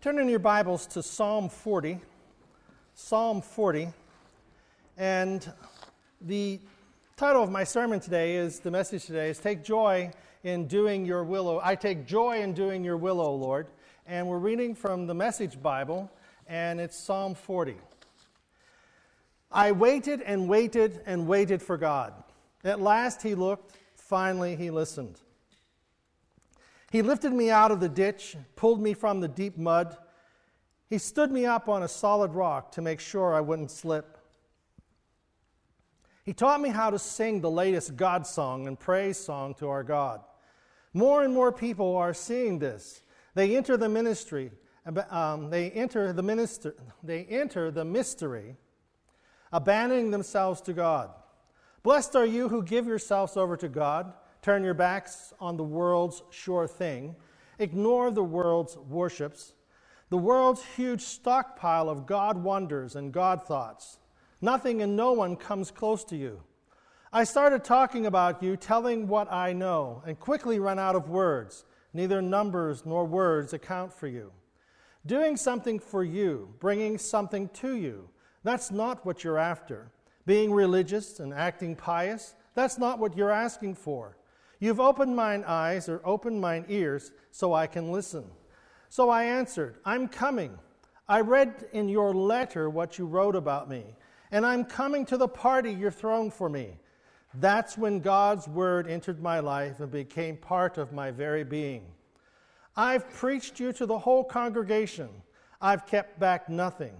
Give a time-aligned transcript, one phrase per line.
[0.00, 1.98] Turn in your Bibles to Psalm 40.
[2.94, 3.88] Psalm 40.
[4.96, 5.52] And
[6.20, 6.60] the
[7.16, 10.12] title of my sermon today is the message today is Take Joy
[10.44, 11.48] in Doing Your Will.
[11.48, 13.66] O, I take joy in doing your will, O Lord.
[14.06, 16.08] And we're reading from the Message Bible,
[16.46, 17.74] and it's Psalm 40.
[19.50, 22.14] I waited and waited and waited for God.
[22.62, 25.20] At last he looked, finally he listened.
[26.90, 29.96] He lifted me out of the ditch, pulled me from the deep mud.
[30.88, 34.16] He stood me up on a solid rock to make sure I wouldn't slip.
[36.24, 39.82] He taught me how to sing the latest God song and praise song to our
[39.82, 40.20] God.
[40.94, 43.02] More and more people are seeing this.
[43.34, 44.50] They enter the ministry.
[45.10, 46.74] Um, they enter the minister.
[47.02, 48.56] They enter the mystery,
[49.52, 51.10] abandoning themselves to God.
[51.82, 56.22] Blessed are you who give yourselves over to God Turn your backs on the world's
[56.30, 57.16] sure thing.
[57.58, 59.54] Ignore the world's worships,
[60.10, 63.98] the world's huge stockpile of God wonders and God thoughts.
[64.40, 66.42] Nothing and no one comes close to you.
[67.12, 71.64] I started talking about you, telling what I know, and quickly run out of words.
[71.94, 74.30] Neither numbers nor words account for you.
[75.06, 78.10] Doing something for you, bringing something to you,
[78.44, 79.90] that's not what you're after.
[80.26, 84.17] Being religious and acting pious, that's not what you're asking for.
[84.60, 88.24] You've opened mine eyes or opened mine ears so I can listen.
[88.88, 90.58] So I answered, I'm coming.
[91.08, 93.84] I read in your letter what you wrote about me,
[94.30, 96.76] and I'm coming to the party you're throwing for me.
[97.34, 101.84] That's when God's word entered my life and became part of my very being.
[102.76, 105.08] I've preached you to the whole congregation.
[105.60, 106.94] I've kept back nothing.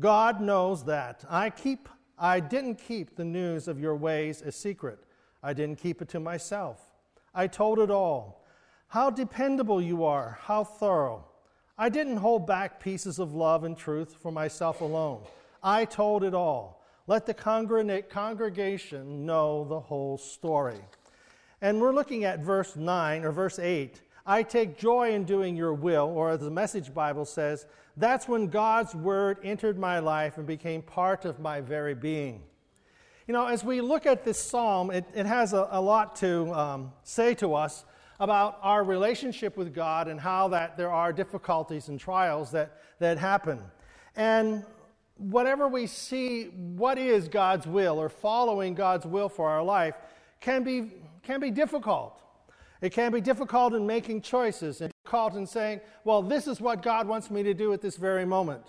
[0.00, 1.24] God knows that.
[1.28, 5.00] I keep I didn't keep the news of your ways a secret.
[5.44, 6.80] I didn't keep it to myself.
[7.34, 8.44] I told it all.
[8.88, 11.26] How dependable you are, how thorough.
[11.76, 15.20] I didn't hold back pieces of love and truth for myself alone.
[15.62, 16.82] I told it all.
[17.06, 20.80] Let the congregation know the whole story.
[21.60, 24.00] And we're looking at verse 9 or verse 8.
[24.24, 28.46] I take joy in doing your will, or as the Message Bible says, that's when
[28.46, 32.42] God's word entered my life and became part of my very being.
[33.26, 36.52] You know, as we look at this psalm, it, it has a, a lot to
[36.52, 37.86] um, say to us
[38.20, 43.16] about our relationship with God and how that there are difficulties and trials that, that
[43.16, 43.60] happen.
[44.14, 44.62] And
[45.16, 46.44] whatever we see,
[46.76, 49.94] what is God's will or following God's will for our life
[50.40, 50.92] can be,
[51.22, 52.20] can be difficult.
[52.82, 56.82] It can be difficult in making choices and difficult in saying, well, this is what
[56.82, 58.64] God wants me to do at this very moment.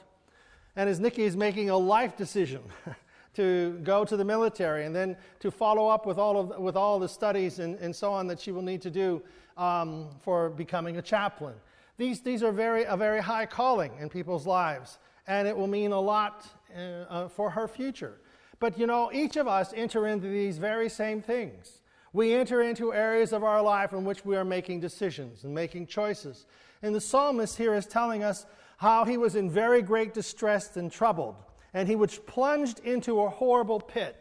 [0.77, 2.61] And as Nikki is making a life decision,
[3.35, 6.99] to go to the military and then to follow up with all of with all
[6.99, 9.21] the studies and, and so on that she will need to do
[9.57, 11.55] um, for becoming a chaplain.
[11.97, 15.91] These, these are very, a very high calling in people's lives, and it will mean
[15.91, 16.45] a lot
[16.75, 18.19] uh, uh, for her future.
[18.59, 21.81] But you know, each of us enter into these very same things.
[22.11, 25.87] We enter into areas of our life in which we are making decisions and making
[25.87, 26.45] choices.
[26.81, 28.45] And the psalmist here is telling us
[28.77, 31.35] how he was in very great distress and troubled
[31.75, 34.15] and he was plunged into a horrible pit.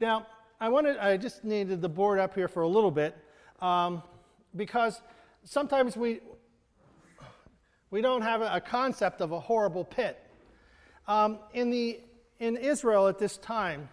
[0.00, 0.26] Now,
[0.60, 3.16] I wanted, I just needed the board up here for a little bit
[3.60, 4.02] um,
[4.56, 5.00] because
[5.44, 6.18] sometimes we,
[7.92, 10.18] we don't have a, concept of a horrible pit.
[11.06, 12.00] Um, in, the,
[12.40, 13.88] in Israel at this time,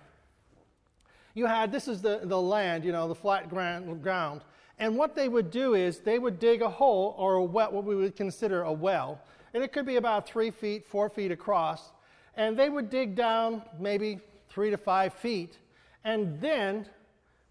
[1.36, 4.42] you had this is the, the land, you know, the flat ground.
[4.80, 7.84] And what they would do is they would dig a hole or a well, what
[7.84, 9.22] we would consider a well,
[9.54, 11.92] and it could be about three feet, four feet across.
[12.36, 14.20] And they would dig down maybe
[14.50, 15.58] three to five feet,
[16.04, 16.86] and then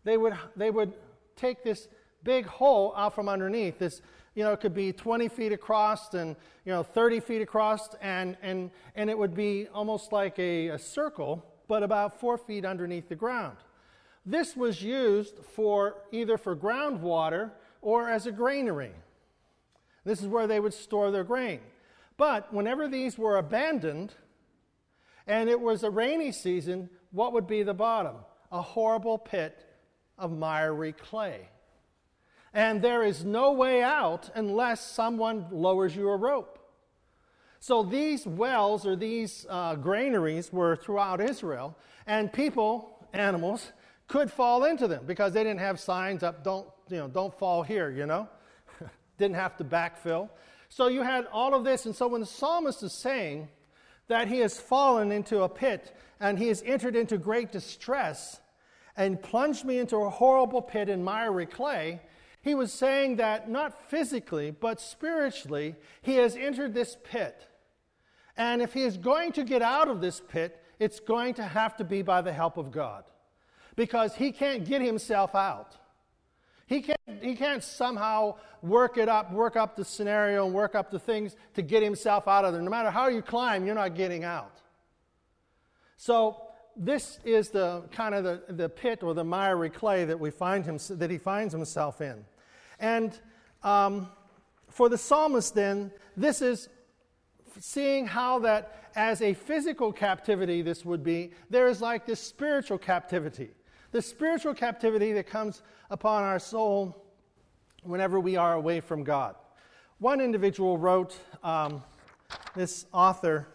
[0.05, 0.93] they would, they would
[1.37, 1.89] take this
[2.22, 3.78] big hole out from underneath.
[3.78, 4.03] This,
[4.34, 8.37] you know, it could be 20 feet across and, you know, 30 feet across, and,
[8.43, 13.09] and, and it would be almost like a, a circle, but about four feet underneath
[13.09, 13.56] the ground.
[14.27, 17.50] This was used for either for groundwater
[17.83, 18.93] or as a granary.
[20.05, 21.61] This is where they would store their grain.
[22.17, 24.14] But whenever these were abandoned,
[25.26, 28.17] and it was a rainy season, what would be the bottom?
[28.53, 29.67] A horrible pit
[30.19, 31.49] of miry clay.
[32.53, 36.59] And there is no way out unless someone lowers you a rope.
[37.59, 41.76] So these wells or these uh, granaries were throughout Israel,
[42.06, 43.73] and people, animals,
[44.06, 47.62] could fall into them because they didn't have signs up, don't, you know, don't fall
[47.62, 48.29] here, you know?
[49.19, 50.29] didn't have to backfill.
[50.69, 53.49] So you had all of this, and so when the psalmist is saying,
[54.09, 58.41] that he has fallen into a pit and he has entered into great distress
[58.97, 62.01] and plunged me into a horrible pit in miry clay.
[62.43, 67.49] He was saying that not physically, but spiritually, he has entered this pit.
[68.37, 71.77] And if he is going to get out of this pit, it's going to have
[71.77, 73.05] to be by the help of God.
[73.77, 75.77] Because he can't get himself out.
[76.66, 80.90] He can't, he can't somehow work it up, work up the scenario and work up
[80.90, 82.62] the things to get himself out of there.
[82.62, 84.61] No matter how you climb, you're not getting out.
[85.96, 86.40] So
[86.76, 90.64] this is the kind of the, the pit or the miry clay that we find
[90.64, 92.25] him that he finds himself in.
[92.81, 93.19] And
[93.62, 94.08] um,
[94.70, 96.69] for the psalmist, then, this is
[97.61, 102.78] seeing how that as a physical captivity this would be, there is like this spiritual
[102.78, 103.50] captivity.
[103.94, 107.00] The spiritual captivity that comes upon our soul
[107.85, 109.37] whenever we are away from God.
[110.00, 111.81] One individual wrote, um,
[112.56, 113.46] this author,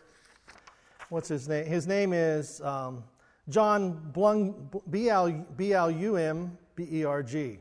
[1.10, 1.66] what's his name?
[1.66, 3.04] His name is um,
[3.50, 7.60] John Blum, B-L-U-M, B-E-R-G.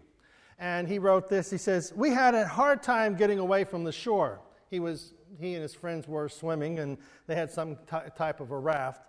[0.60, 1.50] And he wrote this.
[1.50, 4.38] He says, We had a hard time getting away from the shore.
[4.70, 6.96] He, was, he and his friends were swimming, and
[7.26, 9.07] they had some t- type of a raft.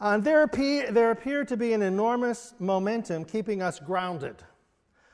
[0.00, 4.36] And there, appear, there appeared to be an enormous momentum keeping us grounded.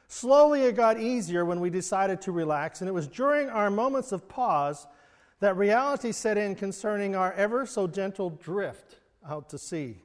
[0.09, 4.11] Slowly, it got easier when we decided to relax, and it was during our moments
[4.11, 4.87] of pause
[5.38, 8.97] that reality set in concerning our ever so gentle drift
[9.29, 9.97] out to sea.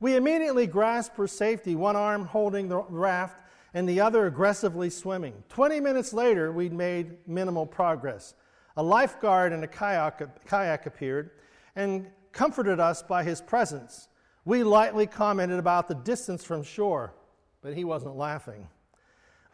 [0.00, 3.40] We immediately grasped for safety, one arm holding the raft
[3.74, 5.34] and the other aggressively swimming.
[5.48, 8.34] Twenty minutes later, we'd made minimal progress.
[8.76, 11.30] A lifeguard in a kayak, kayak appeared
[11.76, 12.06] and
[12.36, 14.08] comforted us by his presence.
[14.44, 17.14] We lightly commented about the distance from shore,
[17.62, 18.68] but he wasn't laughing.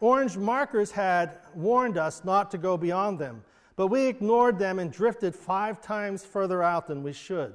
[0.01, 3.41] Orange markers had warned us not to go beyond them,
[3.77, 7.53] but we ignored them and drifted five times further out than we should.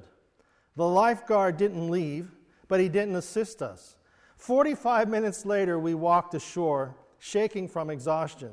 [0.75, 2.31] The lifeguard didn't leave,
[2.67, 3.97] but he didn't assist us.
[4.37, 8.51] 45 minutes later, we walked ashore, shaking from exhaustion.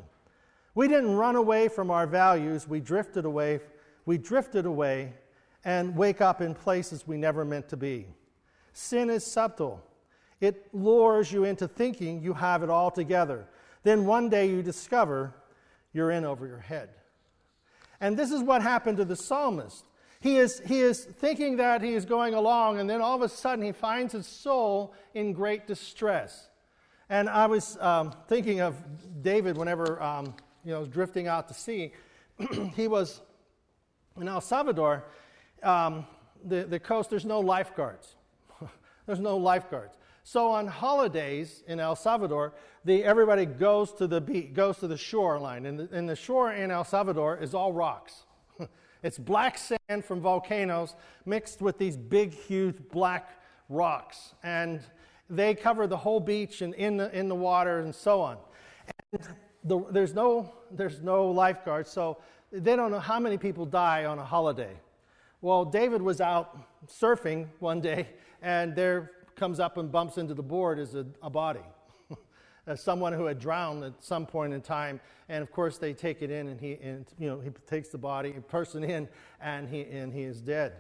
[0.75, 3.61] We didn't run away from our values, we drifted away,
[4.05, 5.15] we drifted away
[5.67, 8.07] and wake up in places we never meant to be.
[8.73, 9.83] Sin is subtle.
[10.41, 13.49] It lures you into thinking you have it all together.
[13.83, 15.35] Then one day you discover
[15.93, 16.91] you're in over your head.
[18.01, 19.85] And this is what happened to the psalmist.
[20.21, 23.29] He is, he is thinking that he is going along, and then all of a
[23.29, 26.49] sudden he finds his soul in great distress.
[27.09, 28.77] And I was um, thinking of
[29.21, 30.33] David whenever um,
[30.65, 31.93] you know, drifting out to sea.
[32.77, 33.21] he was
[34.21, 35.05] in El Salvador,
[35.63, 36.07] um,
[36.45, 38.15] the, the coast, there's no lifeguards.
[39.07, 39.97] there's no lifeguards.
[40.25, 42.53] So on holidays in El Salvador,
[42.85, 46.53] the, everybody goes to the beach, goes to the shoreline, and the, and the shore
[46.53, 48.25] in El Salvador is all rocks.
[49.03, 54.35] It's black sand from volcanoes mixed with these big, huge black rocks.
[54.43, 54.81] And
[55.31, 58.39] they cover the whole beach and in the, in the water and so on.
[59.13, 59.29] And
[59.63, 62.19] the, there's, no, there's no lifeguards, so
[62.51, 64.77] they don't know how many people die on a holiday.
[65.43, 68.09] Well, David was out surfing one day,
[68.41, 71.61] and there comes up and bumps into the board is a, a body
[72.75, 74.99] someone who had drowned at some point in time.
[75.29, 77.99] And of course, they take it in, and he, and, you know, he takes the
[77.99, 79.09] body, person in,
[79.41, 80.73] and he, and he is dead.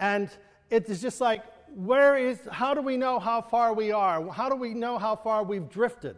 [0.00, 0.28] And
[0.68, 1.44] it is just like,
[1.74, 4.28] where is, how do we know how far we are?
[4.30, 6.16] How do we know how far we've drifted?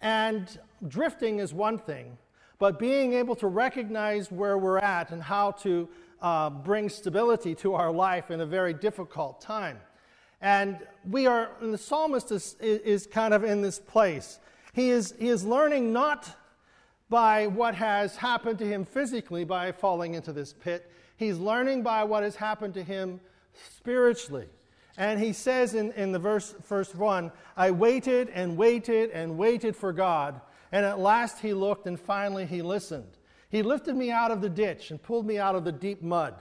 [0.00, 0.58] And
[0.88, 2.18] drifting is one thing,
[2.58, 5.88] but being able to recognize where we're at and how to
[6.22, 9.78] uh, bring stability to our life in a very difficult time.
[10.40, 14.40] And we are, and the psalmist is, is kind of in this place.
[14.72, 16.28] He is, he is learning not
[17.10, 22.02] by what has happened to him physically by falling into this pit, he's learning by
[22.04, 23.20] what has happened to him
[23.76, 24.48] spiritually.
[24.96, 29.76] And he says in, in the verse, first one, I waited and waited and waited
[29.76, 30.40] for God.
[30.70, 33.18] And at last he looked and finally he listened.
[33.52, 36.34] He lifted me out of the ditch and pulled me out of the deep mud.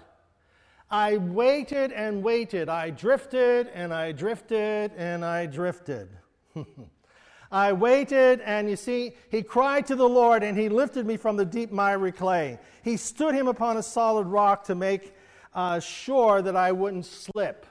[0.89, 2.69] I waited and waited.
[2.69, 6.07] I drifted and I drifted and I drifted.
[7.51, 11.35] I waited, and you see, he cried to the Lord, and he lifted me from
[11.35, 12.57] the deep miry clay.
[12.81, 15.13] He stood him upon a solid rock to make
[15.53, 17.65] uh, sure that I wouldn't slip.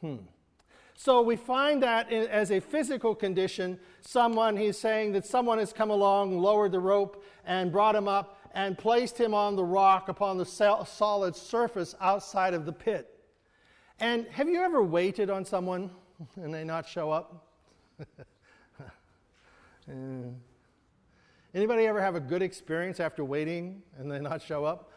[0.00, 0.16] Hmm.
[0.94, 5.90] So we find that as a physical condition, someone, he's saying that someone has come
[5.90, 10.36] along, lowered the rope, and brought him up, and placed him on the rock upon
[10.36, 13.08] the solid surface outside of the pit.
[13.98, 15.90] And have you ever waited on someone
[16.36, 17.46] and they not show up?
[21.54, 24.90] anybody ever have a good experience after waiting and they not show up?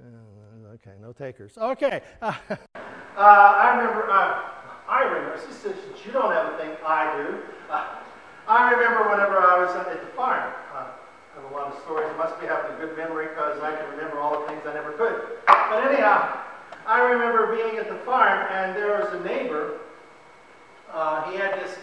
[0.00, 1.58] Uh, okay, no takers.
[1.58, 2.00] Okay.
[3.20, 4.48] Uh, I remember, uh,
[4.88, 7.36] I remember, since you don't have a thing I do,
[7.68, 8.00] uh,
[8.48, 10.50] I remember whenever I was at the farm.
[10.72, 12.08] Uh, I have a lot of stories.
[12.08, 14.72] I must be having a good memory because I can remember all the things I
[14.72, 15.20] never could.
[15.46, 16.40] But anyhow,
[16.86, 19.80] I remember being at the farm and there was a neighbor.
[20.90, 21.76] Uh, he had this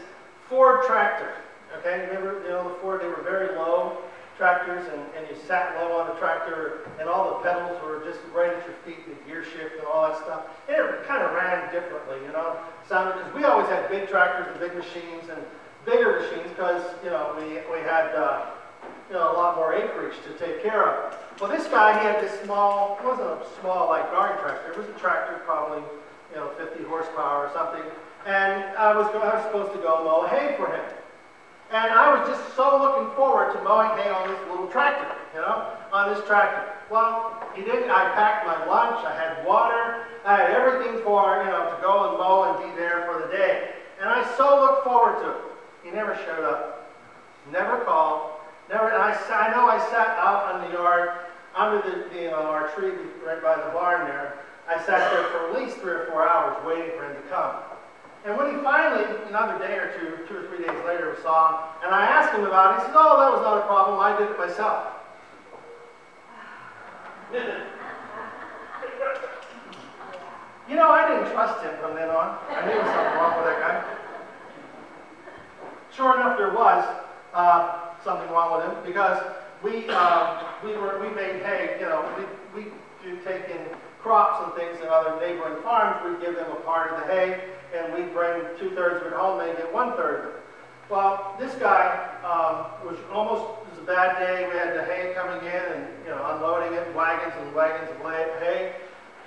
[0.49, 1.35] Ford tractor.
[1.77, 3.99] Okay, remember, you know, the Ford, they were very low
[4.37, 8.19] tractors, and, and you sat low on the tractor, and all the pedals were just
[8.33, 10.45] right at your feet, the gear shift and all that stuff.
[10.69, 12.55] And it kind of ran differently, you know.
[12.87, 15.41] Sounded because we always had big tractors and big machines and
[15.85, 18.45] bigger machines because you know we we had uh,
[19.09, 21.17] you know a lot more acreage to take care of.
[21.41, 24.71] Well, this guy he had this small, it wasn't a small like garden tractor.
[24.71, 25.83] It was a tractor, probably
[26.31, 27.83] you know 50 horsepower or something.
[28.25, 30.85] And I was I was supposed to go mow hay for him.
[31.71, 35.41] And I was just so looking forward to mowing hay on this little tractor, you
[35.41, 36.63] know, on this tractor.
[36.89, 37.91] Well, he didn't.
[37.91, 39.03] I packed my lunch.
[39.03, 40.07] I had water.
[40.23, 43.35] I had everything for, you know, to go and mow and be there for the
[43.35, 43.73] day.
[43.99, 45.43] And I so looked forward to it.
[45.83, 46.89] He never showed up.
[47.51, 48.31] Never called.
[48.69, 48.87] Never.
[48.87, 51.09] And I, I know I sat out in the yard
[51.53, 52.91] under the, the you know, our tree
[53.25, 54.39] right by the barn there.
[54.69, 57.55] I sat there for at least three or four hours waiting for him to come.
[58.27, 61.55] And when he finally, another day or two, two or three days later, saw him,
[61.85, 63.97] and I asked him about it, he says, Oh, that was not a problem.
[64.03, 64.83] I did it myself.
[70.67, 72.37] you know, I didn't trust him from then on.
[72.51, 73.95] I knew was something wrong with that guy.
[75.95, 76.83] Sure enough, there was
[77.33, 79.23] uh, something wrong with him because
[79.63, 83.63] we, uh, we, were, we made hay, you know, we, we do take in
[84.03, 87.55] crops and things in other neighboring farms, we'd give them a part of the hay,
[87.75, 90.41] and we'd bring two thirds of it home, they get one third of it.
[90.89, 95.13] Well, this guy um, was almost, it was a bad day, we had the hay
[95.15, 97.97] coming in and, you know, unloading it, wagons and wagons of
[98.39, 98.73] hay,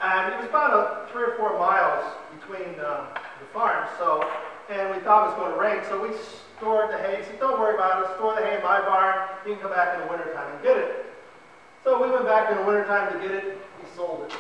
[0.03, 4.25] and it was about a, three or four miles between uh, the farms, so,
[4.71, 6.17] and we thought it was going to rain, so we
[6.57, 9.29] stored the hay, he said, don't worry about it, store the hay in my barn,
[9.45, 11.05] you can come back in the wintertime and get it.
[11.85, 14.33] So we went back in the wintertime to get it, he sold it.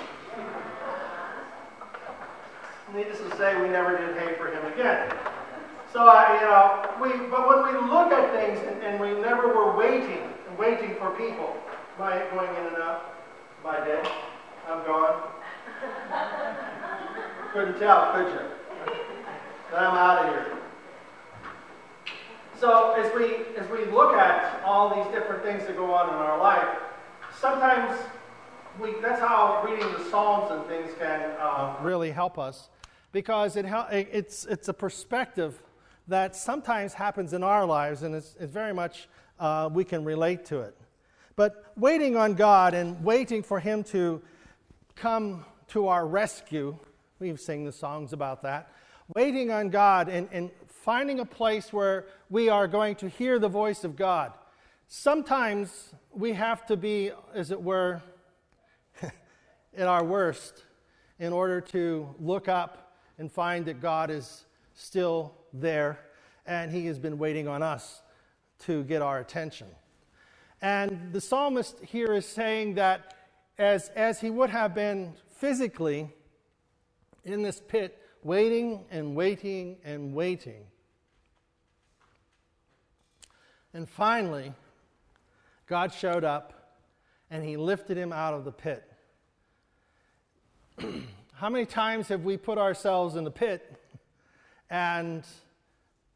[2.94, 5.12] Needless to say, we never did hay for him again.
[5.92, 9.48] So, I, you know, we, but when we look at things and, and we never
[9.48, 11.56] were waiting and waiting for people,
[11.98, 13.14] my going in and out,
[13.62, 14.02] my day,
[14.68, 15.22] I'm gone.
[17.52, 18.40] Couldn't tell, could you?
[19.70, 20.56] Then I'm out of here.
[22.58, 26.14] So as we as we look at all these different things that go on in
[26.14, 26.68] our life,
[27.38, 27.98] sometimes
[28.78, 32.68] we, that's how reading the Psalms and things can uh, really help us
[33.12, 35.62] because it, it's, it's a perspective
[36.08, 40.44] that sometimes happens in our lives and it's, it's very much uh, we can relate
[40.46, 40.76] to it.
[41.36, 44.20] But waiting on God and waiting for Him to
[44.94, 46.76] come to our rescue,
[47.18, 48.72] we've sing the songs about that.
[49.14, 53.48] Waiting on God and, and finding a place where we are going to hear the
[53.48, 54.32] voice of God.
[54.88, 58.02] Sometimes we have to be, as it were,
[59.76, 60.64] at our worst
[61.18, 62.89] in order to look up
[63.20, 66.00] and find that God is still there
[66.46, 68.00] and He has been waiting on us
[68.60, 69.68] to get our attention.
[70.62, 73.14] And the psalmist here is saying that
[73.58, 76.10] as, as he would have been physically
[77.24, 80.64] in this pit, waiting and waiting and waiting.
[83.72, 84.52] And finally,
[85.66, 86.78] God showed up
[87.30, 88.90] and he lifted him out of the pit.
[91.40, 93.74] How many times have we put ourselves in the pit
[94.68, 95.24] and,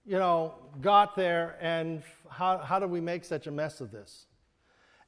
[0.05, 0.53] you know,
[0.83, 4.27] got there and how, how do we make such a mess of this?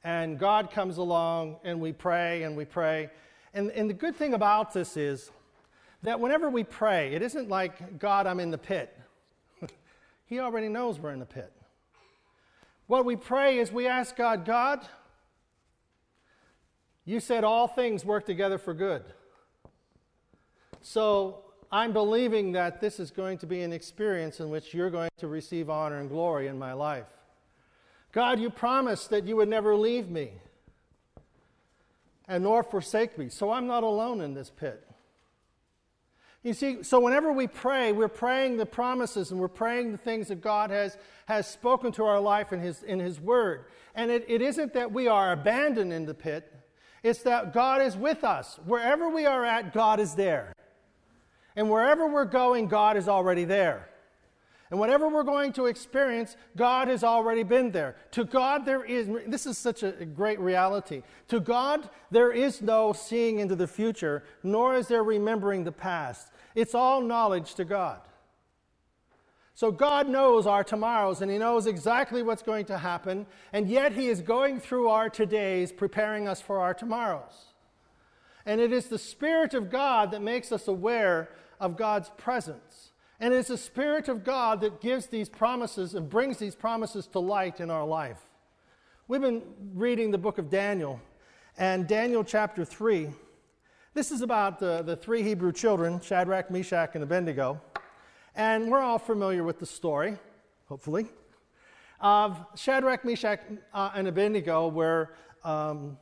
[0.03, 3.11] And God comes along and we pray and we pray.
[3.53, 5.29] And, and the good thing about this is
[6.01, 8.97] that whenever we pray, it isn't like, God, I'm in the pit.
[10.25, 11.53] he already knows we're in the pit.
[12.87, 14.83] What we pray is we ask God, God,
[17.05, 19.03] you said all things work together for good.
[20.81, 25.09] So I'm believing that this is going to be an experience in which you're going
[25.17, 27.07] to receive honor and glory in my life.
[28.11, 30.31] God, you promised that you would never leave me
[32.27, 33.29] and nor forsake me.
[33.29, 34.83] So I'm not alone in this pit.
[36.43, 40.27] You see, so whenever we pray, we're praying the promises and we're praying the things
[40.27, 43.65] that God has, has spoken to our life in His, in his Word.
[43.95, 46.53] And it, it isn't that we are abandoned in the pit,
[47.03, 48.59] it's that God is with us.
[48.65, 50.53] Wherever we are at, God is there.
[51.57, 53.89] And wherever we're going, God is already there.
[54.69, 57.95] And whatever we're going to experience, God has already been there.
[58.11, 61.01] To God, there is, this is such a great reality.
[61.29, 66.31] To God, there is no seeing into the future, nor is there remembering the past.
[66.53, 68.01] It's all knowledge to God.
[69.55, 73.93] So God knows our tomorrows and He knows exactly what's going to happen, and yet
[73.93, 77.53] He is going through our todays, preparing us for our tomorrows.
[78.45, 82.91] And it is the Spirit of God that makes us aware of God's presence.
[83.19, 87.19] And it's the Spirit of God that gives these promises and brings these promises to
[87.19, 88.19] light in our life.
[89.07, 89.41] We've been
[89.73, 91.01] reading the book of Daniel,
[91.57, 93.09] and Daniel chapter 3.
[93.93, 97.59] This is about the, the three Hebrew children, Shadrach, Meshach, and Abednego.
[98.35, 100.17] And we're all familiar with the story,
[100.67, 101.07] hopefully,
[101.99, 103.39] of Shadrach, Meshach,
[103.73, 105.97] uh, and Abednego were um,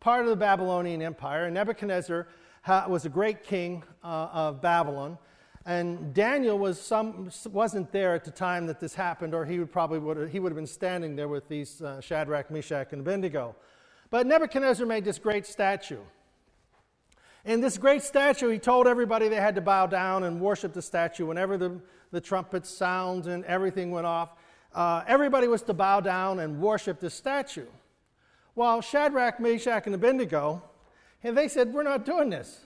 [0.00, 1.46] part of the Babylonian Empire.
[1.46, 2.26] And Nebuchadnezzar ha-
[2.66, 5.18] was a great king uh, of Babylon.
[5.64, 9.70] And Daniel was some, wasn't there at the time that this happened, or he would
[9.70, 13.54] probably would he would have been standing there with these uh, Shadrach, Meshach, and Abednego.
[14.10, 16.00] But Nebuchadnezzar made this great statue.
[17.44, 20.82] In this great statue, he told everybody they had to bow down and worship the
[20.82, 24.34] statue whenever the, the trumpets sound and everything went off.
[24.74, 27.66] Uh, everybody was to bow down and worship the statue.
[28.54, 30.62] While Shadrach, Meshach, and Abednego,
[31.22, 32.60] and they said, We're not doing this.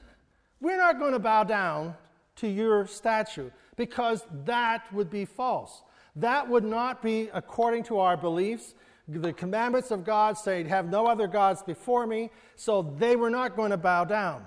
[0.60, 1.94] We're not going to bow down
[2.36, 5.82] to your statue because that would be false.
[6.14, 8.74] That would not be according to our beliefs.
[9.08, 12.30] The commandments of God say, Have no other gods before me.
[12.56, 14.44] So they were not going to bow down.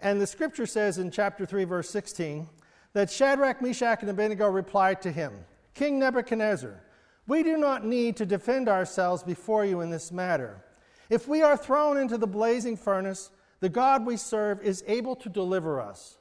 [0.00, 2.48] And the scripture says in chapter 3, verse 16,
[2.92, 5.32] that Shadrach, Meshach, and Abednego replied to him,
[5.72, 6.82] King Nebuchadnezzar,
[7.26, 10.62] we do not need to defend ourselves before you in this matter.
[11.08, 13.30] If we are thrown into the blazing furnace,
[13.64, 16.18] the God we serve is able to deliver us.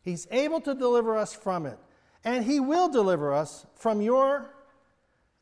[0.00, 1.78] He's able to deliver us from it,
[2.24, 4.54] and He will deliver us from your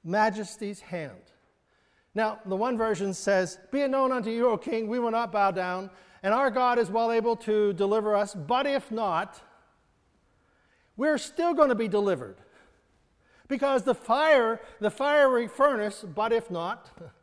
[0.02, 1.30] majesty's hand.
[2.12, 5.30] Now, the one version says, Be it known unto you, O king, we will not
[5.30, 5.90] bow down
[6.24, 8.34] and our God is well able to deliver us.
[8.34, 9.40] But if not,
[10.96, 12.38] we're still going to be delivered.
[13.46, 16.90] Because the fire, the fiery furnace, but if not,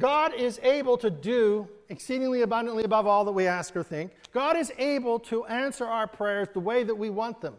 [0.00, 4.12] God is able to do exceedingly abundantly above all that we ask or think.
[4.32, 7.56] God is able to answer our prayers the way that we want them.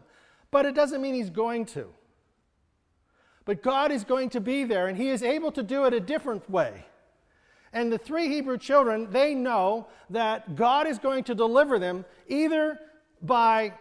[0.50, 1.86] But it doesn't mean He's going to.
[3.44, 6.00] But God is going to be there, and He is able to do it a
[6.00, 6.84] different way.
[7.72, 12.78] And the three Hebrew children, they know that God is going to deliver them either
[13.22, 13.72] by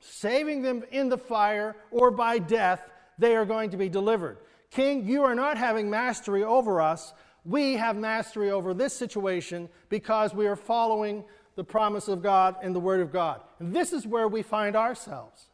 [0.00, 2.82] saving them in the fire or by death,
[3.18, 4.38] they are going to be delivered.
[4.70, 7.14] King, you are not having mastery over us.
[7.48, 11.24] We have mastery over this situation because we are following
[11.56, 13.40] the promise of God and the Word of God.
[13.58, 15.46] And this is where we find ourselves.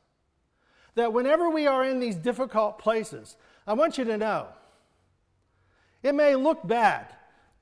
[0.97, 4.49] That whenever we are in these difficult places, I want you to know
[6.03, 7.07] it may look bad.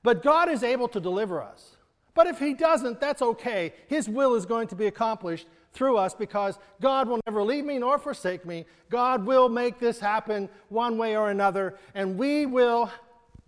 [0.01, 1.77] But God is able to deliver us.
[2.13, 3.73] But if He doesn't, that's okay.
[3.87, 7.79] His will is going to be accomplished through us because God will never leave me
[7.79, 8.65] nor forsake me.
[8.89, 12.91] God will make this happen one way or another, and we will,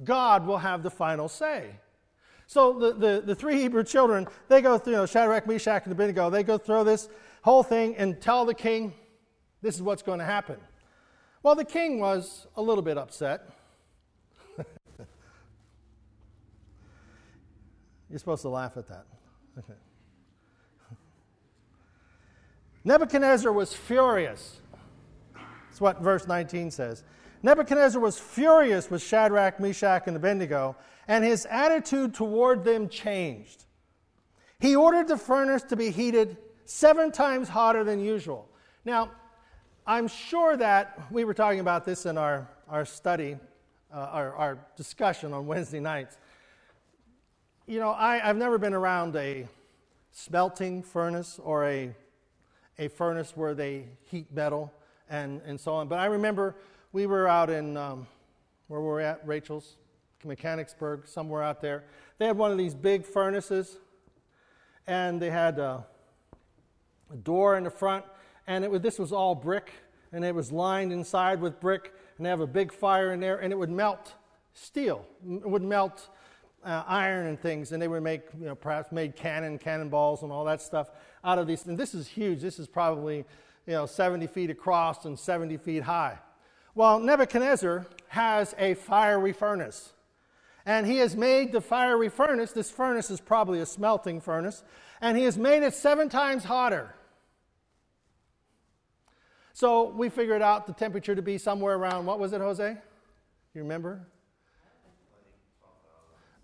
[0.03, 1.75] God will have the final say.
[2.47, 5.91] So the, the, the three Hebrew children, they go through, you know, Shadrach, Meshach, and
[5.91, 7.09] Abednego, they go through this
[7.41, 8.93] whole thing and tell the king,
[9.61, 10.57] this is what's going to happen.
[11.41, 13.49] Well, the king was a little bit upset.
[18.09, 19.05] You're supposed to laugh at that.
[22.83, 24.59] Nebuchadnezzar was furious.
[25.33, 27.03] That's what verse 19 says.
[27.45, 30.75] Nebuchadnezzar was furious with Shadrach, Meshach, and Abednego,
[31.07, 33.65] and his attitude toward them changed.
[34.59, 38.49] He ordered the furnace to be heated seven times hotter than usual.
[38.83, 39.11] Now,
[39.85, 43.37] I'm sure that we were talking about this in our, our study,
[43.93, 46.17] uh, our, our discussion on Wednesday nights.
[47.67, 49.47] You know, I, have never been around a
[50.11, 51.93] smelting furnace or a,
[52.79, 54.73] a furnace where they heat metal
[55.11, 55.87] and, and so on.
[55.87, 56.55] But I remember
[56.95, 58.07] we were out in, um,
[58.69, 59.75] where we were at, Rachel's,
[60.23, 61.83] Mechanicsburg, somewhere out there.
[62.19, 63.79] They had one of these big furnaces,
[64.87, 65.85] and they had a,
[67.11, 68.05] a door in the front,
[68.47, 69.73] and it was, this was all brick,
[70.13, 73.39] and it was lined inside with brick, and they have a big fire in there,
[73.39, 74.13] and it would melt
[74.53, 75.05] steel.
[75.29, 76.07] It would melt
[76.63, 80.31] uh, iron and things, and they would make, you know, perhaps made cannon, cannonballs, and
[80.31, 80.91] all that stuff
[81.25, 81.65] out of these.
[81.65, 82.39] And this is huge.
[82.39, 83.25] This is probably,
[83.67, 86.19] you know, 70 feet across and 70 feet high.
[86.75, 89.93] Well, Nebuchadnezzar has a fiery furnace.
[90.65, 94.63] And he has made the fiery furnace, this furnace is probably a smelting furnace,
[94.99, 96.95] and he has made it seven times hotter.
[99.53, 102.77] So we figured out the temperature to be somewhere around, what was it, Jose?
[103.53, 104.07] You remember?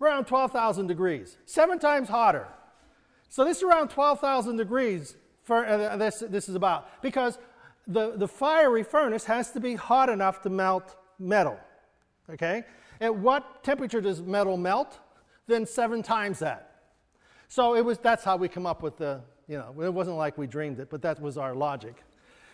[0.02, 2.48] around 12,000 degrees, seven times hotter.
[3.28, 7.02] So this is around 12,000 degrees for, uh, this, this is about.
[7.02, 7.38] Because
[7.86, 11.58] the, the fiery furnace has to be hot enough to melt metal.
[12.30, 12.64] Okay?
[13.00, 14.98] At what temperature does metal melt?
[15.46, 16.68] Then seven times that.
[17.48, 20.38] So it was, that's how we come up with the, you know, it wasn't like
[20.38, 22.02] we dreamed it, but that was our logic.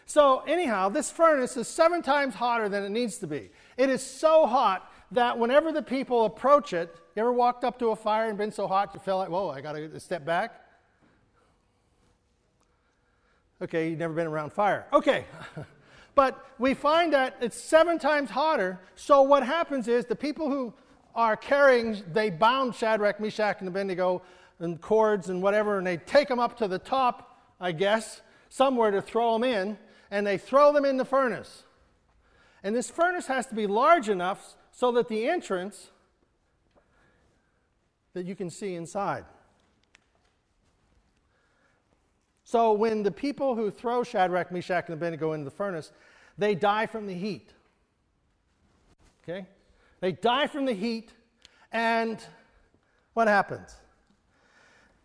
[0.06, 3.50] So, anyhow, this furnace is seven times hotter than it needs to be.
[3.76, 7.88] It is so hot that whenever the people approach it, you ever walked up to
[7.88, 10.62] a fire and been so hot you felt like, whoa, I got to step back?
[13.60, 14.86] Okay, you've never been around fire.
[14.92, 15.24] Okay.
[16.14, 18.78] but we find that it's seven times hotter.
[18.94, 20.72] So what happens is the people who
[21.14, 24.22] are carrying, they bound Shadrach, Meshach, and Abednego
[24.60, 28.90] and cords and whatever, and they take them up to the top, I guess, somewhere
[28.92, 29.78] to throw them in,
[30.10, 31.64] and they throw them in the furnace.
[32.62, 35.90] And this furnace has to be large enough so that the entrance
[38.14, 39.24] that you can see inside.
[42.48, 45.92] So when the people who throw Shadrach, Meshach, and Abednego into the furnace,
[46.38, 47.50] they die from the heat.
[49.22, 49.46] Okay?
[50.00, 51.12] They die from the heat,
[51.72, 52.18] and
[53.12, 53.76] what happens?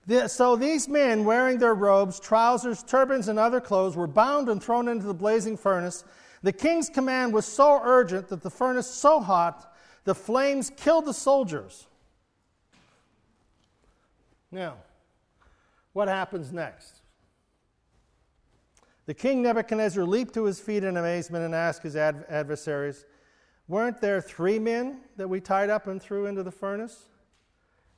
[0.07, 4.63] The, so these men, wearing their robes, trousers, turbans, and other clothes, were bound and
[4.63, 6.05] thrown into the blazing furnace.
[6.43, 9.75] The king's command was so urgent that the furnace so hot,
[10.05, 11.87] the flames killed the soldiers.
[14.49, 14.75] Now,
[15.91, 17.01] what happens next?
[19.05, 23.05] The king Nebuchadnezzar leaped to his feet in amazement and asked his ad- adversaries,
[23.67, 27.09] Weren't there three men that we tied up and threw into the furnace?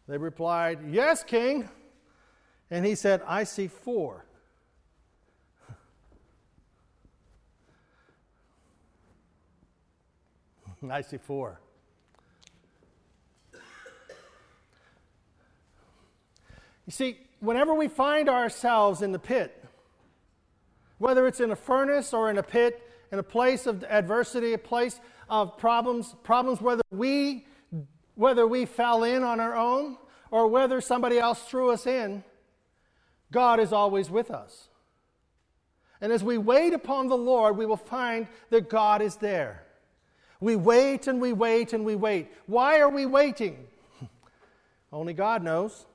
[0.07, 1.69] They replied, Yes, king.
[2.71, 4.25] And he said, I see four.
[10.89, 11.59] I see four.
[16.87, 19.63] You see, whenever we find ourselves in the pit,
[20.97, 22.81] whether it's in a furnace or in a pit,
[23.11, 27.45] in a place of adversity, a place of problems, problems whether we
[28.15, 29.97] whether we fell in on our own
[30.31, 32.23] or whether somebody else threw us in,
[33.31, 34.69] God is always with us.
[36.01, 39.63] And as we wait upon the Lord, we will find that God is there.
[40.39, 42.31] We wait and we wait and we wait.
[42.45, 43.67] Why are we waiting?
[44.93, 45.85] Only God knows.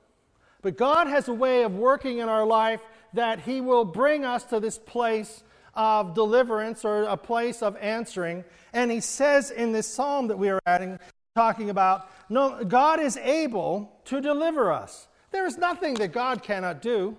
[0.61, 2.81] But God has a way of working in our life
[3.13, 5.43] that He will bring us to this place
[5.73, 8.43] of deliverance or a place of answering.
[8.73, 10.99] And He says in this psalm that we are adding,
[11.35, 15.07] talking about, no, God is able to deliver us.
[15.31, 17.17] There is nothing that God cannot do,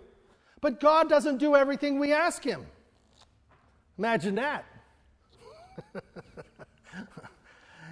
[0.61, 2.67] but God doesn't do everything we ask Him.
[3.99, 4.65] Imagine that.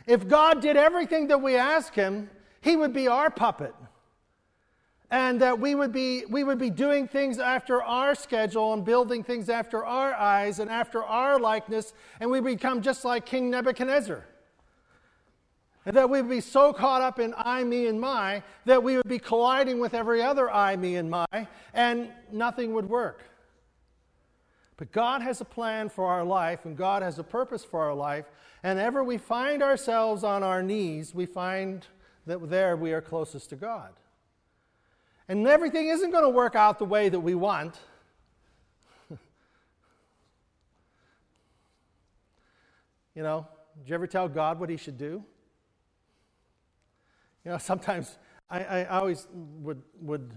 [0.06, 2.28] if God did everything that we ask Him,
[2.60, 3.74] He would be our puppet
[5.10, 9.24] and that we would be we would be doing things after our schedule and building
[9.24, 14.24] things after our eyes and after our likeness and we become just like king nebuchadnezzar.
[15.86, 18.96] And that we would be so caught up in i me and my that we
[18.96, 21.26] would be colliding with every other i me and my
[21.74, 23.24] and nothing would work.
[24.76, 27.94] But god has a plan for our life and god has a purpose for our
[27.94, 28.26] life
[28.62, 31.88] and ever we find ourselves on our knees we find
[32.26, 33.90] that there we are closest to god
[35.30, 37.78] and everything isn't going to work out the way that we want.
[43.14, 43.46] you know,
[43.78, 45.22] did you ever tell God what he should do?
[47.44, 48.18] You know, sometimes
[48.50, 50.32] I, I always would, would,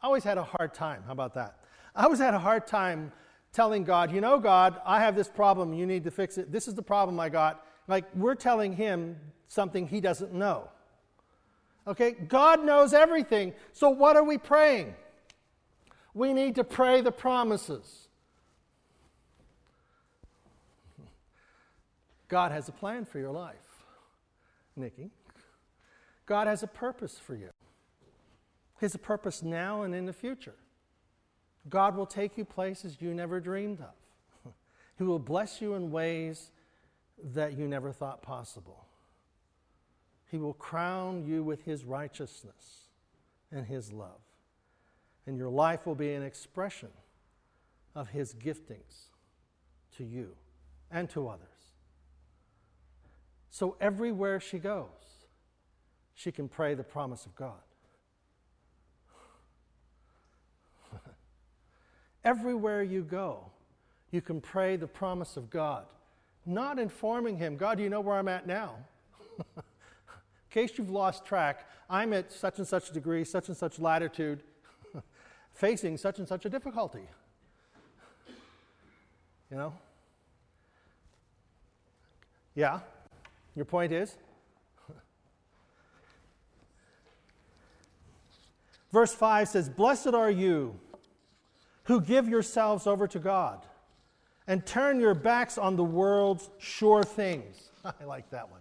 [0.00, 1.02] I always had a hard time.
[1.04, 1.58] How about that?
[1.94, 3.12] I always had a hard time
[3.52, 5.74] telling God, you know, God, I have this problem.
[5.74, 6.50] You need to fix it.
[6.50, 7.66] This is the problem I got.
[7.86, 10.70] Like, we're telling him something he doesn't know.
[11.86, 12.12] Okay?
[12.12, 13.52] God knows everything.
[13.72, 14.94] So what are we praying?
[16.14, 18.08] We need to pray the promises.
[22.28, 23.84] God has a plan for your life,
[24.76, 25.10] Nikki.
[26.26, 27.50] God has a purpose for you.
[28.80, 30.54] He has a purpose now and in the future.
[31.68, 34.52] God will take you places you never dreamed of.
[34.98, 36.50] He will bless you in ways
[37.34, 38.86] that you never thought possible.
[40.34, 42.88] He will crown you with His righteousness
[43.52, 44.18] and His love.
[45.28, 46.88] And your life will be an expression
[47.94, 49.10] of His giftings
[49.96, 50.32] to you
[50.90, 51.46] and to others.
[53.52, 54.88] So everywhere she goes,
[56.14, 57.62] she can pray the promise of God.
[62.24, 63.52] everywhere you go,
[64.10, 65.84] you can pray the promise of God,
[66.44, 68.74] not informing Him, God, you know where I'm at now.
[70.54, 74.44] case you've lost track, I'm at such and such degree, such and such latitude.
[75.52, 77.08] facing such and such a difficulty.
[79.50, 79.74] You know?
[82.54, 82.78] Yeah?
[83.56, 84.16] Your point is?
[88.92, 90.78] Verse 5 says, Blessed are you
[91.84, 93.66] who give yourselves over to God
[94.46, 97.70] and turn your backs on the world's sure things.
[97.84, 98.60] I like that one.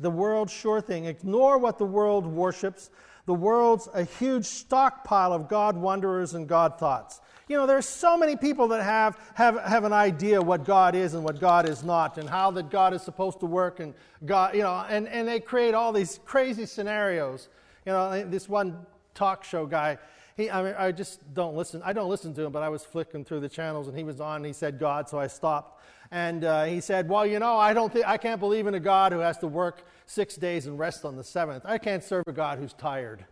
[0.00, 1.06] The world's sure thing.
[1.06, 2.90] Ignore what the world worships.
[3.26, 7.20] The world's a huge stockpile of God wanderers and God thoughts.
[7.48, 11.14] You know, there's so many people that have, have, have an idea what God is
[11.14, 13.92] and what God is not, and how that God is supposed to work, and
[14.24, 17.48] God, you know, and, and they create all these crazy scenarios.
[17.84, 19.98] You know, this one talk show guy,
[20.36, 21.80] he, I, mean, I just don't listen.
[21.84, 24.20] I don't listen to him, but I was flicking through the channels, and he was
[24.20, 25.83] on, and he said God, so I stopped.
[26.10, 29.12] And uh, he said, "Well, you know, I don't I can't believe in a God
[29.12, 31.64] who has to work six days and rest on the seventh.
[31.66, 33.24] I can't serve a God who's tired."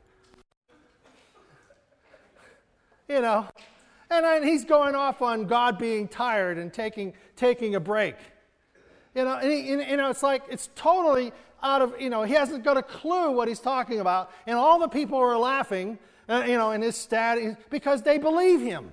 [3.08, 3.46] You know,
[4.12, 8.16] and then he's going off on God being tired and taking, taking a break.
[9.14, 11.32] You know, and he, you know, it's like it's totally
[11.62, 14.30] out of, you know, he hasn't got a clue what he's talking about.
[14.46, 17.38] And all the people are laughing, uh, you know, in his stat
[17.70, 18.90] because they believe him.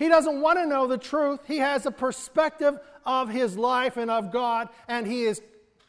[0.00, 1.40] He doesn't want to know the truth.
[1.46, 5.42] He has a perspective of his life and of God, and he is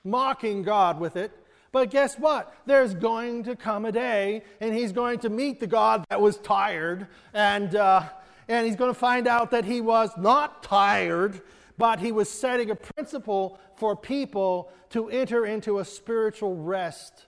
[0.03, 1.31] mocking God with it.
[1.71, 2.53] But guess what?
[2.65, 6.35] There's going to come a day, and he's going to meet the God that was
[6.35, 8.03] tired, and, uh,
[8.49, 11.41] and he's going to find out that he was not tired,
[11.77, 17.27] but he was setting a principle for people to enter into a spiritual rest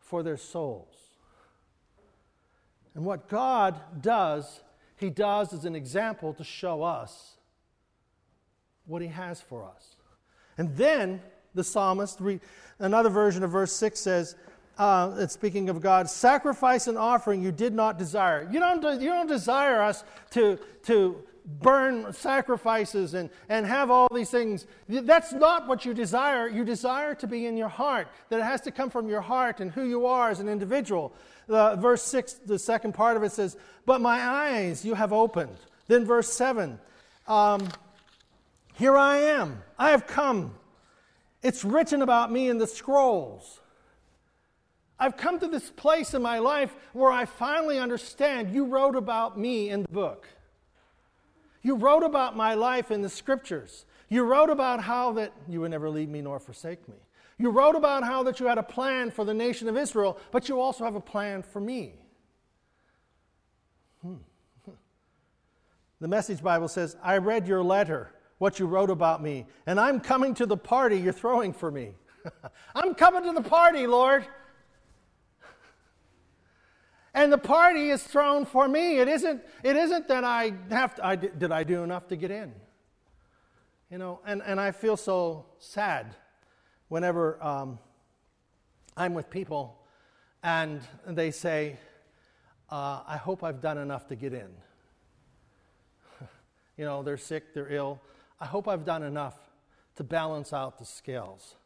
[0.00, 0.98] for their souls.
[2.94, 4.60] And what God does,
[5.02, 7.36] he does as an example to show us
[8.86, 9.96] what he has for us.
[10.58, 11.20] And then
[11.54, 12.20] the psalmist,
[12.78, 14.36] another version of verse 6 says,
[14.78, 18.48] uh, speaking of God, sacrifice and offering you did not desire.
[18.50, 21.22] You don't, you don't desire us to, to
[21.60, 24.66] burn sacrifices and, and have all these things.
[24.88, 26.48] That's not what you desire.
[26.48, 29.60] You desire to be in your heart, that it has to come from your heart
[29.60, 31.12] and who you are as an individual.
[31.48, 35.56] Uh, verse 6, the second part of it says, But my eyes you have opened.
[35.88, 36.78] Then verse 7,
[37.26, 37.68] um,
[38.74, 39.62] Here I am.
[39.78, 40.54] I have come
[41.42, 43.60] it's written about me in the scrolls.
[44.98, 49.36] I've come to this place in my life where I finally understand you wrote about
[49.38, 50.28] me in the book.
[51.62, 53.84] You wrote about my life in the scriptures.
[54.08, 56.96] You wrote about how that you would never leave me nor forsake me.
[57.42, 60.48] You wrote about how that you had a plan for the nation of Israel, but
[60.48, 61.94] you also have a plan for me.
[64.00, 64.14] Hmm.
[66.00, 69.98] The Message Bible says, I read your letter what you wrote about me, and I'm
[69.98, 71.94] coming to the party you're throwing for me.
[72.76, 74.24] I'm coming to the party, Lord.
[77.12, 78.98] And the party is thrown for me.
[78.98, 82.30] It isn't, it isn't that I have to, I, did I do enough to get
[82.30, 82.54] in?
[83.90, 86.16] You know, and, and I feel so sad
[86.92, 87.78] whenever um,
[88.98, 89.80] I'm with people
[90.42, 91.78] and they say,
[92.70, 94.50] uh, I hope I've done enough to get in.
[96.76, 97.98] you know, they're sick, they're ill,
[98.38, 99.38] I hope I've done enough
[99.96, 101.54] to balance out the scales.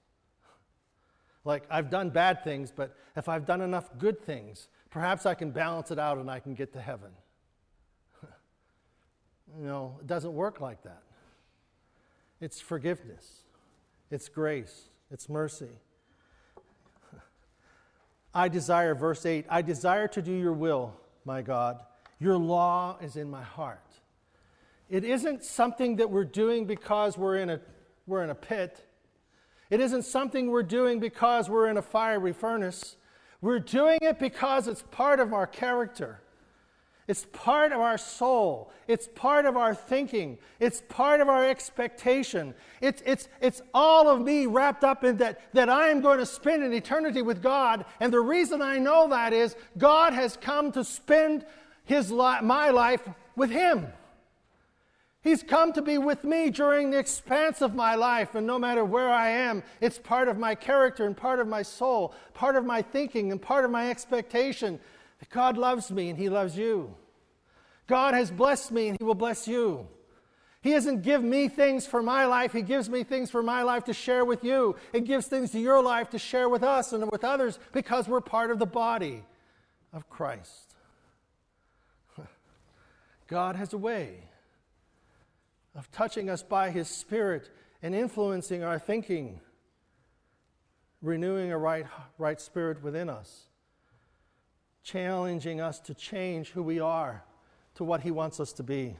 [1.45, 5.53] Like, I've done bad things, but if I've done enough good things, perhaps I can
[5.53, 7.11] balance it out and I can get to heaven.
[9.57, 11.03] you know, it doesn't work like that.
[12.41, 13.43] It's forgiveness,
[14.11, 15.71] it's grace, it's mercy.
[18.35, 21.83] I desire, verse 8, I desire to do your will, my God.
[22.19, 23.81] Your law is in my heart.
[24.89, 27.61] It isn't something that we're doing because we're in a,
[28.07, 28.87] we're in a pit.
[29.69, 32.97] It isn't something we're doing because we're in a fiery furnace.
[33.41, 36.21] We're doing it because it's part of our character.
[37.09, 38.73] It's part of our soul.
[38.89, 40.39] It's part of our thinking.
[40.59, 42.55] It's part of our expectation.
[42.81, 46.27] It's, it's, it's all of me wrapped up in that, that I am going to
[46.27, 47.85] spend an eternity with God.
[48.01, 51.45] And the reason I know that is God has come to spend
[51.87, 53.87] his li- my life with Him.
[55.23, 58.85] He's come to be with me during the expanse of my life, and no matter
[58.85, 62.65] where I am, it's part of my character and part of my soul, part of
[62.65, 64.79] my thinking and part of my expectation
[65.19, 66.95] that God loves me and He loves you.
[67.87, 69.87] God has blessed me and He will bless you.
[70.61, 73.85] He doesn't give me things for my life, He gives me things for my life
[73.85, 74.77] to share with you.
[74.93, 78.21] He gives things to your life to share with us and with others because we're
[78.21, 79.23] part of the body
[79.93, 80.75] of Christ.
[83.29, 84.25] God has a way
[85.77, 87.51] of touching us by His Spirit
[87.83, 89.41] and influencing our thinking,
[91.03, 91.87] renewing a right,
[92.19, 93.45] right spirit within us.
[94.87, 97.25] Challenging us to change who we are
[97.75, 98.97] to what He wants us to be.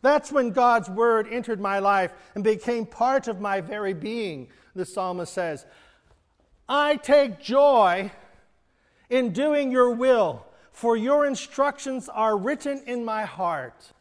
[0.00, 4.86] That's when God's word entered my life and became part of my very being, the
[4.86, 5.66] psalmist says.
[6.68, 8.10] I take joy
[9.10, 13.92] in doing your will, for your instructions are written in my heart.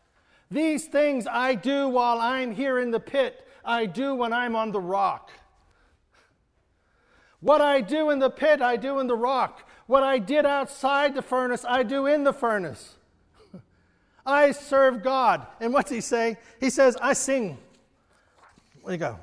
[0.50, 4.72] These things I do while I'm here in the pit, I do when I'm on
[4.72, 5.32] the rock.
[7.42, 9.67] What I do in the pit, I do in the rock.
[9.88, 12.96] What I did outside the furnace, I do in the furnace.
[14.26, 15.48] I serve God.
[15.60, 16.38] And what's he say?
[16.60, 17.58] He says, I sing.
[18.84, 19.20] There you go.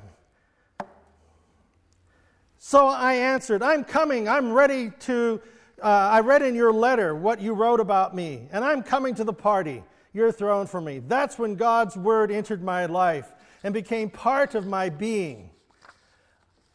[2.57, 4.27] So I answered, I'm coming.
[4.27, 5.39] I'm ready to.
[5.81, 9.23] Uh, I read in your letter what you wrote about me, and I'm coming to
[9.23, 9.83] the party.
[10.13, 10.99] You're thrown for me.
[10.99, 13.31] That's when God's word entered my life
[13.63, 15.51] and became part of my being.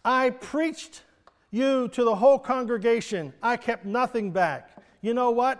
[0.05, 1.03] I preached
[1.51, 3.33] you to the whole congregation.
[3.43, 4.71] I kept nothing back.
[5.01, 5.59] You know what?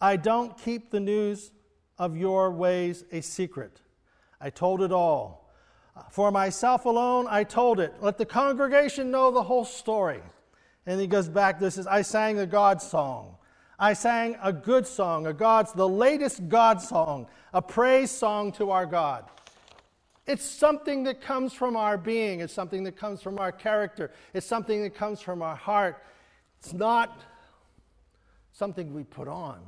[0.00, 1.52] I don't keep the news
[1.98, 3.80] of your ways a secret.
[4.40, 5.50] I told it all.
[6.10, 7.94] For myself alone, I told it.
[8.00, 10.20] Let the congregation know the whole story.
[10.86, 13.36] And he goes back, this is, I sang a God song.
[13.78, 18.70] I sang a good song, a God's, the latest God song, a praise song to
[18.70, 19.24] our God.
[20.26, 22.40] It's something that comes from our being.
[22.40, 24.12] It's something that comes from our character.
[24.32, 26.02] It's something that comes from our heart.
[26.60, 27.20] It's not
[28.52, 29.60] something we put on,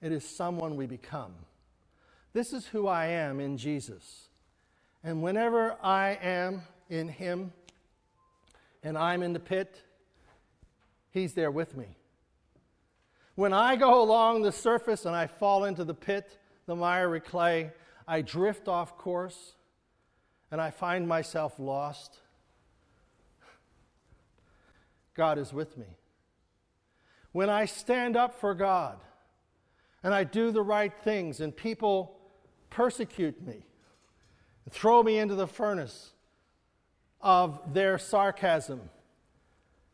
[0.00, 1.34] it is someone we become.
[2.32, 4.28] This is who I am in Jesus.
[5.04, 7.52] And whenever I am in Him
[8.82, 9.82] and I'm in the pit,
[11.10, 11.96] He's there with me.
[13.34, 17.70] When I go along the surface and I fall into the pit, the miry clay,
[18.08, 19.52] I drift off course
[20.50, 22.18] and I find myself lost.
[25.14, 25.98] God is with me.
[27.32, 28.98] When I stand up for God
[30.02, 32.18] and I do the right things and people
[32.70, 33.66] persecute me
[34.64, 36.12] and throw me into the furnace
[37.20, 38.80] of their sarcasm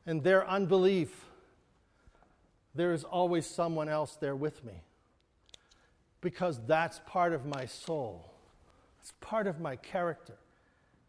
[0.06, 1.24] and their unbelief,
[2.76, 4.84] there is always someone else there with me
[6.24, 8.32] because that's part of my soul.
[8.98, 10.32] It's part of my character.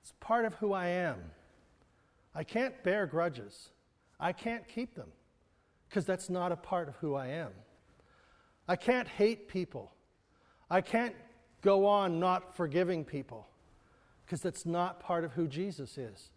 [0.02, 1.16] It's part of who I am.
[2.36, 3.70] I can't bear grudges.
[4.20, 5.08] I can't keep them
[5.88, 7.52] because that's not a part of who I am.
[8.68, 9.94] I can't hate people.
[10.70, 11.16] I can't
[11.62, 13.48] go on not forgiving people
[14.26, 16.30] because that's not part of who Jesus is.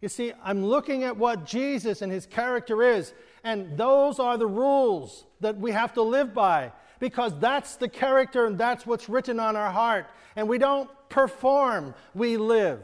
[0.00, 4.48] You see, I'm looking at what Jesus and his character is, and those are the
[4.48, 9.38] rules that we have to live by because that's the character and that's what's written
[9.38, 10.06] on our heart.
[10.34, 12.80] And we don't perform, we live.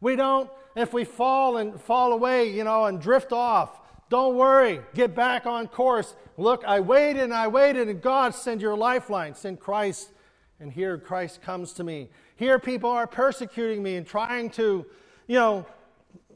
[0.00, 4.80] We don't, if we fall and fall away, you know, and drift off, don't worry,
[4.94, 6.14] get back on course.
[6.36, 10.10] Look, I waited and I waited, and God send your lifeline, send Christ.
[10.60, 12.08] And here Christ comes to me.
[12.36, 14.86] Here people are persecuting me and trying to,
[15.26, 15.66] you know,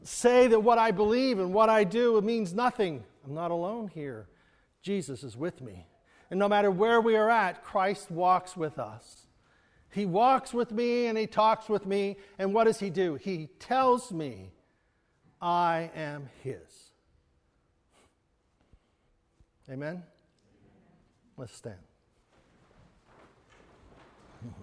[0.03, 3.03] say that what I believe and what I do it means nothing.
[3.25, 4.27] I'm not alone here.
[4.81, 5.85] Jesus is with me.
[6.31, 9.27] And no matter where we are at, Christ walks with us.
[9.91, 12.15] He walks with me and he talks with me.
[12.39, 13.15] And what does he do?
[13.15, 14.53] He tells me
[15.41, 16.93] I am his.
[19.69, 20.03] Amen?
[21.37, 21.75] Let's stand.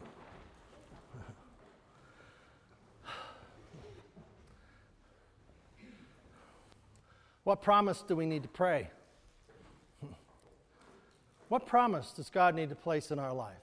[7.45, 8.91] What promise do we need to pray?
[11.49, 13.57] What promise does God need to place in our life?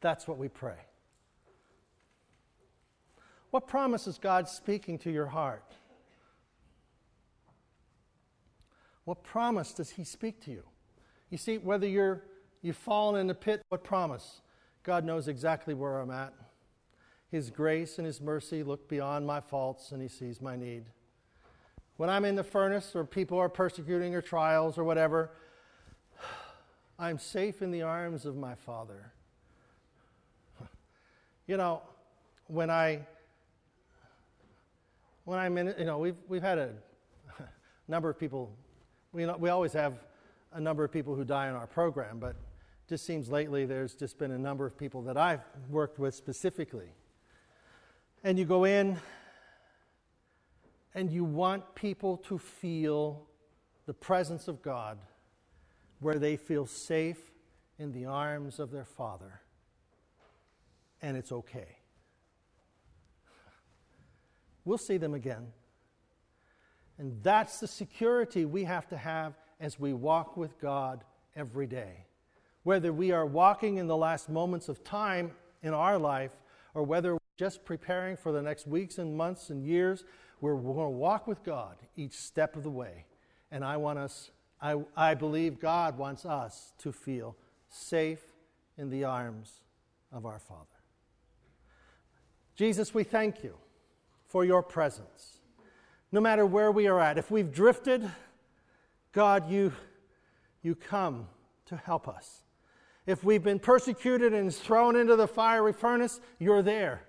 [0.00, 0.76] That's what we pray.
[3.50, 5.72] What promise is God speaking to your heart?
[9.04, 10.62] What promise does He speak to you?
[11.30, 12.24] You see, whether you're,
[12.60, 14.42] you've fallen in the pit, what promise?
[14.82, 16.34] God knows exactly where I'm at.
[17.30, 20.84] His grace and His mercy look beyond my faults and He sees my need.
[21.96, 25.30] When I'm in the furnace or people are persecuting or trials or whatever,
[26.98, 29.12] I'm safe in the arms of my Father.
[31.46, 31.82] You know,
[32.48, 33.06] when I
[35.24, 36.70] when I'm in, you know, we've we've had a
[37.88, 38.52] number of people.
[39.12, 39.94] We know, we always have
[40.52, 42.34] a number of people who die in our program, but
[42.88, 46.88] just seems lately there's just been a number of people that I've worked with specifically.
[48.24, 48.98] And you go in
[50.94, 53.26] and you want people to feel
[53.86, 54.98] the presence of God
[56.00, 57.32] where they feel safe
[57.78, 59.40] in the arms of their Father.
[61.02, 61.78] And it's okay.
[64.64, 65.46] We'll see them again.
[66.98, 72.06] And that's the security we have to have as we walk with God every day.
[72.62, 75.32] Whether we are walking in the last moments of time
[75.62, 76.32] in our life
[76.74, 80.04] or whether we're just preparing for the next weeks and months and years,
[80.40, 83.04] we're going to walk with God each step of the way.
[83.50, 84.30] And I want us,
[84.60, 87.36] I, I believe God wants us to feel
[87.68, 88.22] safe
[88.78, 89.60] in the arms
[90.12, 90.64] of our Father.
[92.54, 93.54] Jesus, we thank you
[94.28, 95.38] for your presence.
[96.10, 98.10] No matter where we are at, if we've drifted,
[99.12, 99.72] God, you,
[100.62, 101.28] you come
[101.66, 102.42] to help us.
[103.06, 107.02] If we've been persecuted and thrown into the fiery furnace, you're there.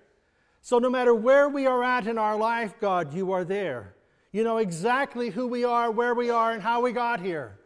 [0.60, 3.94] So, no matter where we are at in our life, God, you are there.
[4.38, 7.58] You know exactly who we are, where we are, and how we got here.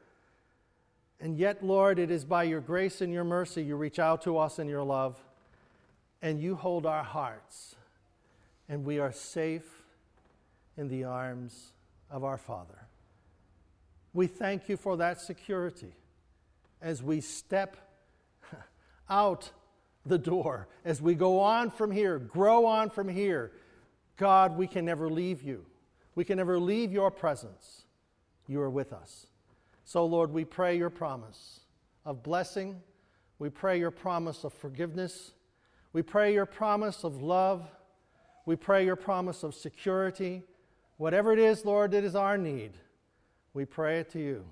[1.21, 4.39] And yet, Lord, it is by your grace and your mercy you reach out to
[4.39, 5.23] us in your love,
[6.23, 7.77] and you hold our hearts,
[8.71, 9.85] and we are safe
[10.79, 11.75] in the arms
[12.11, 12.87] of our Father.
[14.15, 15.93] We thank you for that security
[16.81, 17.77] as we step
[19.11, 19.51] out
[20.07, 23.53] the door, as we go on from here, grow on from here.
[24.17, 25.67] God, we can never leave you.
[26.15, 27.83] We can never leave your presence.
[28.47, 29.27] You are with us.
[29.85, 31.61] So, Lord, we pray your promise
[32.05, 32.81] of blessing.
[33.39, 35.33] We pray your promise of forgiveness.
[35.93, 37.67] We pray your promise of love.
[38.47, 40.43] We pray your promise of security.
[40.97, 42.73] Whatever it is, Lord, it is our need,
[43.55, 44.45] we pray it to you.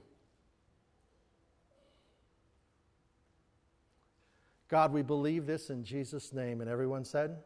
[4.68, 6.61] God, we believe this in Jesus' name.
[6.61, 7.36] And everyone said,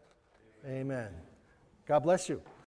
[0.66, 0.80] Amen.
[0.80, 1.08] Amen.
[1.86, 2.42] God bless you.